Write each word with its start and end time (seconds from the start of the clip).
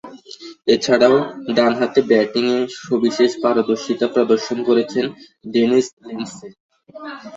এছাড়াও, 0.67 1.15
ডানহাতে 1.55 1.99
ব্যাটিংয়ে 2.09 2.57
সবিশেষ 2.81 3.31
পারদর্শিতা 3.43 4.07
প্রদর্শন 4.13 4.57
করেছেন 4.67 5.05
ডেনিস 5.53 5.87
লিন্ডসে। 6.07 6.47